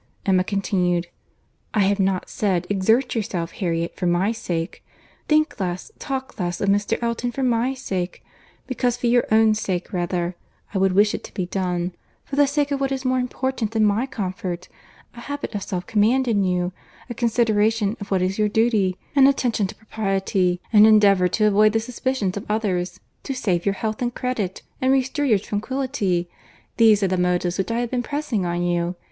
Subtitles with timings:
[0.25, 1.05] Emma continued,
[1.75, 4.83] "I have not said, exert yourself Harriet for my sake;
[5.27, 6.97] think less, talk less of Mr.
[7.03, 8.23] Elton for my sake;
[8.65, 10.35] because for your own sake rather,
[10.73, 11.91] I would wish it to be done,
[12.25, 14.69] for the sake of what is more important than my comfort,
[15.13, 16.73] a habit of self command in you,
[17.07, 21.73] a consideration of what is your duty, an attention to propriety, an endeavour to avoid
[21.73, 26.27] the suspicions of others, to save your health and credit, and restore your tranquillity.
[26.77, 28.95] These are the motives which I have been pressing on you.